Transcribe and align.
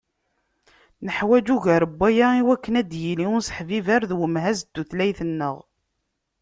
Neḥwaǧ 1.05 1.47
ugar 1.55 1.83
n 1.87 1.91
waya 1.99 2.27
iwakken 2.41 2.79
ad 2.81 2.87
d-yili 2.91 3.25
useḥbiber 3.37 4.01
d 4.09 4.11
umhaz 4.25 4.59
n 4.63 4.69
tutlayt-nneɣ. 4.73 5.55